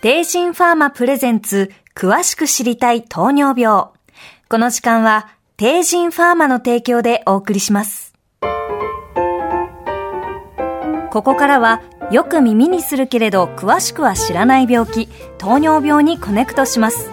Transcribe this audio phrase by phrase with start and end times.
[0.00, 3.86] 帝人ファーマプレゼンツ詳しく知りたい糖尿病。
[4.48, 8.14] この時間は帝人ファーマの提供でお送りします。
[11.10, 17.10] ここからはよく耳にするけれど詳しくは知らない病気、糖尿病にコネクトします。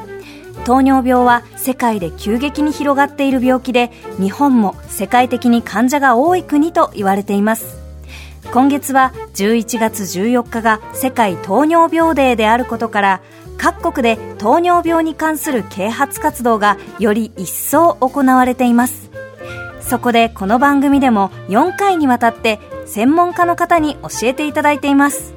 [0.64, 3.90] 糖尿病は世界で急激に広がっている病気で
[4.20, 7.85] 日本も世界的に患者が多い国と言われています
[8.52, 13.22] 今月は11月14日が世界糖尿病デーであることから
[13.58, 19.10] 各国で糖尿病に関する啓発活動がより一層行われています。
[19.82, 25.34] そこでこの番組でも4回にわたって専門家の方に教えていただいています。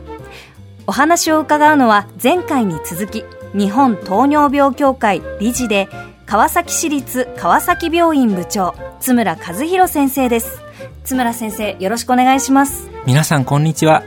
[0.86, 5.88] お話を伺うのは前回に続き日本糖尿病協会理事で
[6.24, 10.60] 川崎市立川崎病院部長津村和弘先生です。
[11.04, 12.97] 津村先生よろしくお願いします。
[13.08, 14.04] 皆さんこんにちは。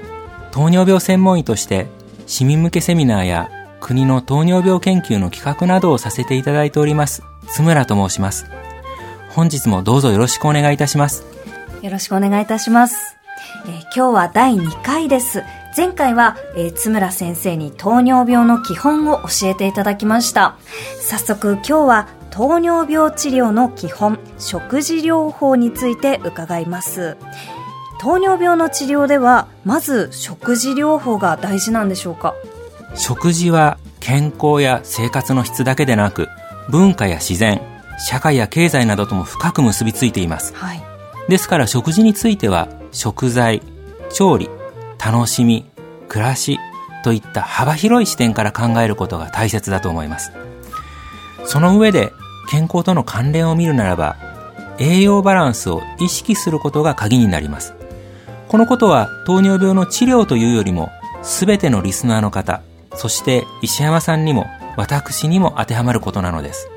[0.51, 1.87] 糖尿病専門医として
[2.27, 8.45] 市民向けセミナーや国の糖尿病研究の企画などをさせていただいております津村と申します。
[9.31, 11.25] 本日もどうぞよろしくお願いいたします。
[11.81, 13.17] よろしくお願いいたします、
[13.65, 15.43] えー、今日は第2回です。
[15.75, 20.57] 前回は、えー、津村先生に糖尿病の基本を教えていただきました。
[21.01, 27.17] 早速今日は糖尿病治療の基本食事療法について伺います。
[28.01, 32.33] 糖尿病の治療ではまず食事療法が大事なんでしょうか？
[32.95, 36.27] 食事は健康や生活の質だけでなく
[36.71, 37.61] 文化や自然
[37.99, 40.81] 社会や経済などとも深く結びついています、はい、
[41.29, 43.61] ですから食事については食材
[44.11, 44.49] 調理
[44.97, 45.69] 楽しみ、
[46.07, 46.57] 暮らし
[47.03, 50.31] といった幅広い視点から考えることが大切だと思います。
[51.45, 52.11] その上で
[52.49, 54.15] 健康との関連を見るならば、
[54.79, 57.75] 栄養バランスを意識することが鍵になります。
[58.51, 60.89] このことは糖尿病の治療というよりも、
[61.23, 62.61] すべてのリスナーの方、
[62.95, 66.69] そして石山さんにも私にも当てはまることなのです。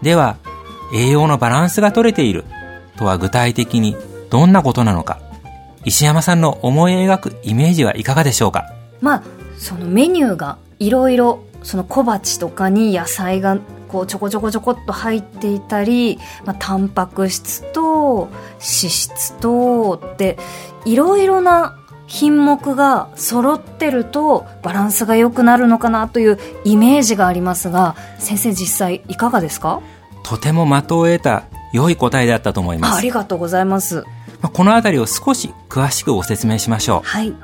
[0.00, 0.36] では、
[0.94, 2.44] 栄養のバランスが取れている
[2.96, 3.96] とは具体的に
[4.30, 5.18] どんなことなのか。
[5.84, 8.72] 石山さんの思い描くイメージはいかがでしょうか？
[9.00, 9.22] まあ
[9.58, 13.58] そのメニューがいろいろその小鉢とかに野菜が
[13.90, 20.38] こうちょこちょこちょこっと入っていたり、まあ、タンパク質と脂質とって
[20.84, 29.80] いろいろな品目が揃ってるとバランスが良くなるのかなというイメージがありますが先生実際いかがですか？
[30.24, 34.04] とても的を得た良い答えであったと思いますありがとうございます
[34.42, 37.06] まあ、この辺りを少し詳しくご説明しましょう。
[37.06, 37.34] はい。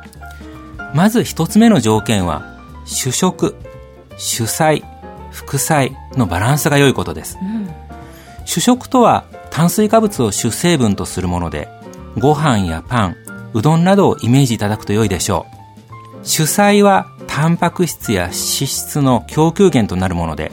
[0.95, 3.55] まず一つ目の条件は、主食、
[4.17, 4.83] 主菜、
[5.31, 7.39] 副菜のバランスが良いことです。
[7.41, 7.69] うん、
[8.45, 11.69] 主食とは炭水化物を主成分とするもので、
[12.19, 13.17] ご飯やパン、
[13.55, 15.47] うどんなどをイメージいただくと良いでしょ
[16.23, 16.27] う。
[16.27, 20.53] 主菜はタンパク質や脂質の供給源となるもので、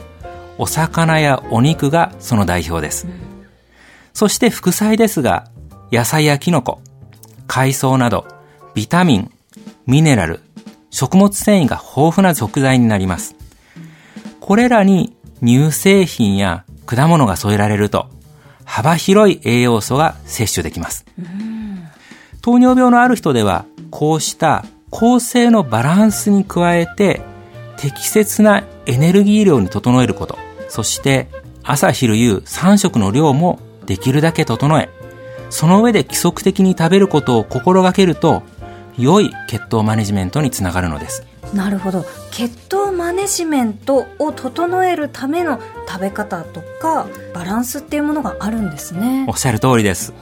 [0.58, 3.06] お魚やお肉がその代表です。
[3.06, 3.12] うん、
[4.12, 5.48] そして副菜ですが、
[5.90, 6.80] 野菜やキノコ、
[7.46, 8.26] 海藻など、
[8.74, 9.30] ビタミン、
[9.86, 10.40] ミネラル、
[10.90, 13.34] 食物繊維が豊富な食材になります。
[14.40, 18.08] これらに乳製品や果物が添えられると、
[18.64, 21.04] 幅広い栄養素が摂取できます。
[22.40, 27.22] 糖尿病のある人では、こうした構成のバランスに加えて、
[27.76, 31.28] 適切なエネルギー量に整えること、そして
[31.62, 34.88] 朝昼夕3食の量もできるだけ整え、
[35.50, 38.42] その上で規則的に食べることを心がけると、
[38.98, 41.26] 良い血糖マネジメントにつながるのです。
[41.52, 42.04] なるほど。
[42.30, 49.26] 血糖マネジメントを整えるための食べ方とか、バランスっていうものがあるんですね。
[49.28, 50.12] おっしゃる通りです。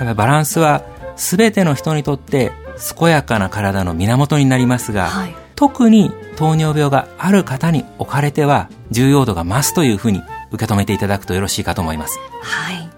[0.00, 0.82] うん、バランスは、
[1.16, 2.50] すべての人にとって
[2.98, 12.18] 健やかな体の源になりますが、はい、特に糖尿病がある方に置かれては重要度が増すというふうに受け止めていただくとよろしいかと思います。
[12.42, 12.90] はい。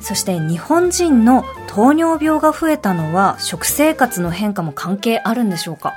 [0.00, 5.92] そして日本人の糖尿病が増えたのは食生活の変化も関係あるんでしょうか？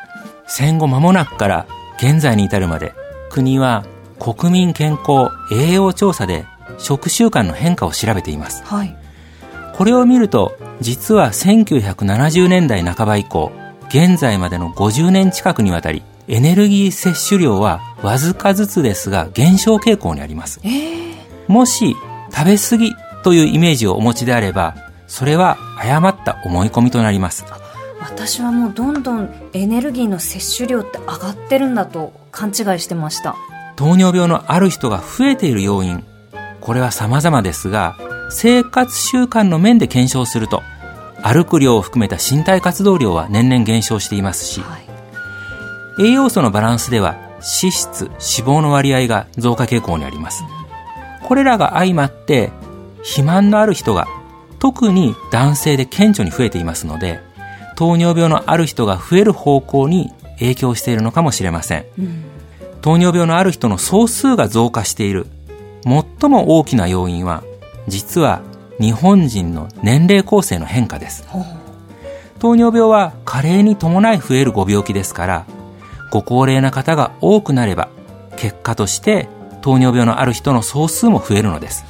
[0.48, 2.94] 戦後間もなくから現在に至るまで
[3.30, 3.86] 国は
[4.20, 6.46] 国民健康栄養調査で
[6.78, 8.64] 食習慣の変化を調べています。
[8.64, 8.96] はい。
[9.76, 13.52] これを見ると実は1970年代半ば以降
[13.90, 20.60] 現在までの50年近くにわたりエネルギー摂取量はわずかずつですが減少傾向にあります。
[20.64, 21.16] えー、
[21.48, 21.96] もし
[22.32, 22.94] 食べ過ぎ
[23.24, 24.76] というイメージをお持ちであれば、
[25.08, 27.46] それは誤った思い込みとなります。
[28.06, 33.36] 私はもうどんどんエネルギーの摂取量って上がってるんだと勘違いしてました。
[33.76, 36.06] 糖尿病のある人が増えている要因、
[36.62, 37.98] これは様々ですが、
[38.30, 40.62] 生活習慣の面で検証すると、
[41.24, 44.78] 歩く量を含めた身体活動量は年々減少していますし、は
[46.00, 50.44] い、栄養素のバランスでは脂質、脂肪の割合が増加傾向にあります。
[51.24, 52.52] これらが相まって、
[52.98, 54.08] 肥満のある人が
[54.60, 57.20] 特に男性で顕著に増えていますので、
[57.76, 61.86] 糖尿病のある人が増える方向に影響しているのかもしれません。
[62.00, 62.24] うん、
[62.82, 65.28] 糖尿病のある人の総数が増加している
[65.84, 67.44] 最も大きな要因は、
[67.88, 68.42] 実は
[68.80, 71.26] 日本人の年齢構成の変化です。
[72.40, 75.46] 糖尿病は加齢に伴い増えるご病気ですから、
[76.12, 77.90] ご高齢な方が多くなれば、
[78.36, 79.30] 結果として
[79.62, 81.86] 糖尿病のある人の総数も増えるのです。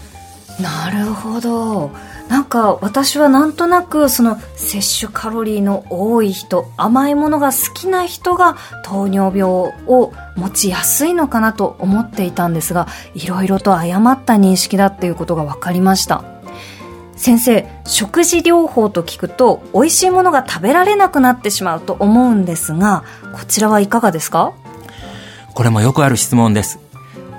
[0.59, 1.91] なるほど。
[2.27, 16.23] なんか私はなんとなくその摂取カロリーの多い人甘いものが好きな人が糖尿病を持ちやすいのかなと思っていたんですがいろいろと誤った認識だっていうことが分かりました。
[17.15, 24.53] 先生食事療法と聞くと美味しいものが食べられなくなってしまうと思うんですがこちらはいかがですか？
[25.53, 26.79] これもよくある質問です。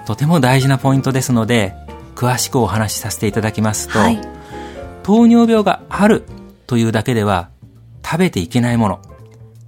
[0.06, 1.74] とても大事なポイントですので
[2.14, 4.35] 詳しくお話しさせていただきますと、はい
[5.06, 6.24] 糖尿病がある
[6.66, 7.48] というだけでは
[8.04, 9.02] 食べていけないもの、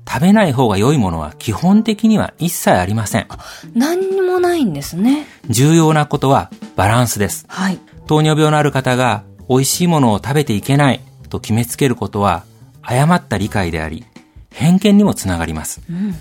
[0.04, 3.28] 食べない方が良いものは基本的には一切ありません。
[3.72, 5.26] 何にもないんですね。
[5.48, 7.46] 重要なことはバランスです。
[7.46, 7.78] はい。
[8.08, 12.42] 糖尿病のある方が美味しいものを食べていけないと決めつけることは
[12.82, 14.04] 誤った理解であり、
[14.50, 15.80] 偏見にもつながります。
[15.88, 16.16] うん、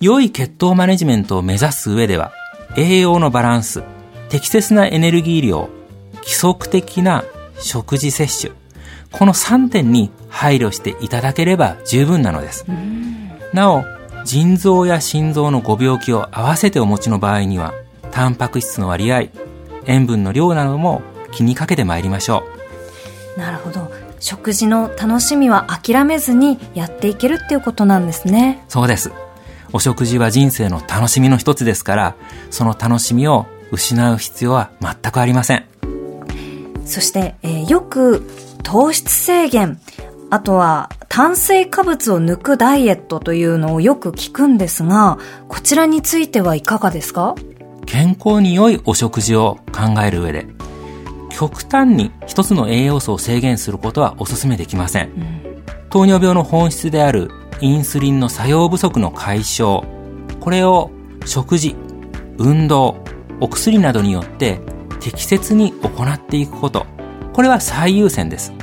[0.00, 2.30] 良い血糖マネジメントを目指す上では、
[2.76, 3.82] 栄養のバランス、
[4.28, 5.68] 適切なエネルギー量、
[6.18, 7.24] 規則的な
[7.58, 8.54] 食事摂取、
[9.12, 12.66] この3点に配慮していただければ十分なのです。
[13.52, 13.84] なお、
[14.24, 17.72] 腎臓や心臓のご病気を合わせてお持ちの場合には、
[18.10, 19.24] タンパク質の割合、
[19.86, 22.44] 塩分の量なども気にかけてまいりましょ
[23.36, 23.38] う。
[23.38, 23.90] なるほど。
[24.20, 28.64] 食事の楽しみは諦めずにやっていけるっていうことなんですね。
[28.68, 29.12] そうです。
[29.72, 32.14] お食事は人生の楽しみの一つですから、
[32.50, 35.64] その楽しみを失う必要は全くありません。
[36.84, 38.28] そして、えー、よく
[38.62, 39.80] 糖質制限、
[40.30, 47.34] あとは炭水化物を抜くダイエットというのをよく聞くんですが、こちらについてはいかがですか？
[47.86, 50.46] 健康に良いお食事を考える上で、
[51.30, 55.10] 極端に一つの栄養素を制限することはお勧めできません。
[55.10, 59.84] うん、糖尿病の本質であるインスリンの作用不足の解消、
[60.40, 60.90] これを
[61.26, 61.76] 食事、
[62.38, 62.96] 運動、
[63.40, 64.60] お薬などによって
[65.04, 66.86] 適切に行っていくこと。
[67.34, 68.54] これは最優先です。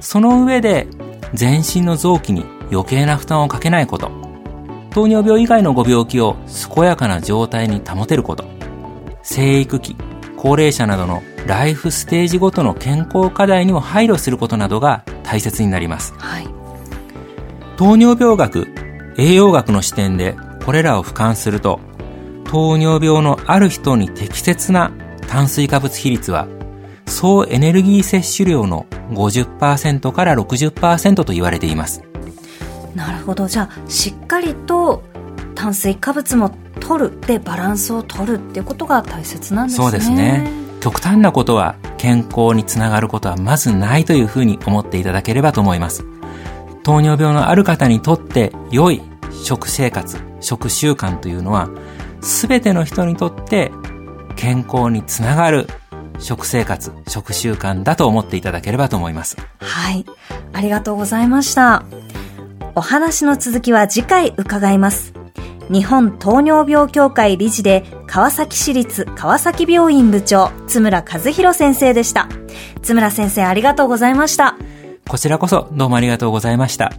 [0.00, 0.86] その上で、
[1.34, 4.12] 全身の臓器に余計な負担をかけないこと。
[4.90, 6.36] 糖尿病以外のご病気を
[6.72, 8.44] 健やかな状態に保てること。
[9.24, 9.96] 生育期、
[10.36, 16.14] 高齢者などのライフステージごとの健康課題にも配慮することなどが大切になります。
[16.16, 16.46] はい、
[17.76, 18.68] 糖尿病学、
[19.18, 21.80] 栄養学の視点でこれらを俯瞰すると、
[22.44, 24.92] 糖尿病のある人に適切な
[25.32, 26.46] 炭水化物比率は、
[27.06, 32.02] 総エネルギー摂取量の50%から60%と言われています。
[32.94, 33.48] なるほど。
[33.48, 35.02] じゃあ、しっかりと
[35.54, 36.50] 炭水化物も
[36.80, 39.84] 取るでバランスを取るっていうことが大切なんですね。
[39.84, 40.50] そうですね。
[40.82, 46.04] 極端なことは健康につながることはまずないというふうに思っていただければと思います。
[46.82, 49.00] 糖尿病のある方にとって良い
[49.30, 51.70] 食生活、食習慣というのは、
[52.20, 53.72] すべての人にとって
[54.42, 55.68] 健康につながる
[56.18, 59.36] 食生活、食習慣だと思っていただければと思います。
[59.60, 60.04] はい。
[60.52, 61.84] ありがとうございました。
[62.74, 65.14] お話の続きは次回伺います。
[65.70, 72.28] 日本糖尿病協会理事で川崎市立川崎病院部長津村和弘先生でした。
[72.82, 74.56] 津村先生ありがとうございました。
[75.08, 76.92] こちらこそどうもありがとうございました。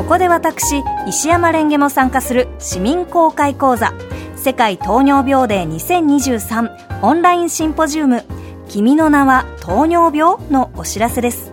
[0.00, 3.92] ここで私石山レンゲも参加する市民公開講座
[4.34, 8.24] 世界糖尿病デー2023オンラインシンポジウム
[8.66, 11.52] 君の名は糖尿病のお知らせです。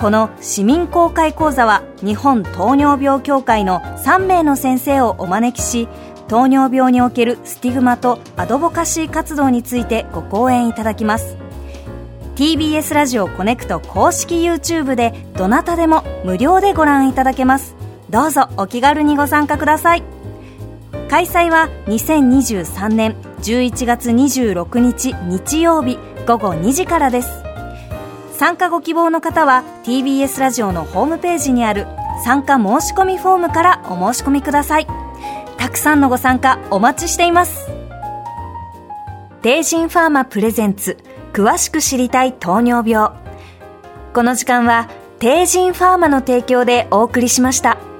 [0.00, 5.88] この市民公開講座は日本糖尿病協会の3名の先生をお招きし
[6.28, 11.41] 糖尿病におけるスティグマとアドボカシー活動についてご講演いただきます。
[12.36, 17.76] TBS ラジオコネクト公式 YouTube でどなたでも無料でご覧いただけます。
[18.08, 20.02] どうぞお気軽にご参加ください。
[21.10, 27.28] 開催は2023年11月26日日曜日午後2時からです。
[28.32, 31.86] 参加ご希望の方は TBS ラジオのホームページにある
[32.24, 34.86] 参加申し込みフォームからお申し込みください。
[35.58, 37.68] たくさんのご参加お待ちしています。
[39.42, 40.96] テイジンファーマプレゼンツ
[41.32, 43.10] 詳しく知りたい糖尿病
[44.12, 47.91] この時間はテージンファーマの提供でお送りしました。